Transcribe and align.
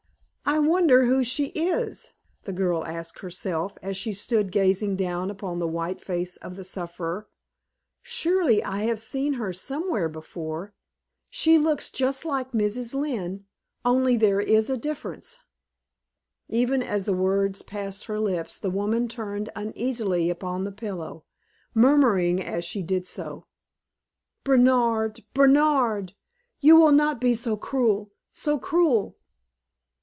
"I 0.43 0.59
wonder 0.59 1.05
who 1.05 1.23
she 1.23 1.45
is?" 1.49 2.11
the 2.43 2.51
girl 2.51 2.85
asked 2.85 3.19
herself, 3.19 3.77
as 3.81 3.95
she 3.95 4.11
stood 4.11 4.51
gazing 4.51 4.97
down 4.97 5.29
upon 5.29 5.59
the 5.59 5.67
white 5.67 6.01
face 6.01 6.35
of 6.37 6.57
the 6.57 6.65
sufferer. 6.65 7.29
"Surely 8.01 8.61
I 8.61 8.79
have 8.81 8.99
seen 8.99 9.33
her 9.35 9.53
somewhere 9.53 10.09
before. 10.09 10.73
She 11.29 11.57
looks 11.57 11.89
just 11.89 12.25
like 12.25 12.51
Mrs. 12.51 12.93
Lynne, 12.93 13.45
only 13.85 14.17
there 14.17 14.41
is 14.41 14.69
a 14.69 14.75
difference." 14.75 15.39
Even 16.49 16.83
as 16.83 17.05
the 17.05 17.13
words 17.15 17.61
passed 17.61 18.05
her 18.05 18.19
lips, 18.19 18.59
the 18.59 18.71
woman 18.71 19.07
turned 19.07 19.49
uneasily 19.55 20.29
upon 20.29 20.65
the 20.65 20.71
pillow, 20.73 21.23
murmuring 21.73 22.43
as 22.43 22.65
she 22.65 22.83
did 22.83 23.07
so: 23.07 23.45
"Bernard! 24.43 25.23
Bernard! 25.33 26.11
You 26.59 26.75
will 26.75 26.91
not 26.91 27.21
be 27.21 27.35
so 27.35 27.55
cruel 27.55 28.11
so 28.33 28.59
cruel!" 28.59 29.15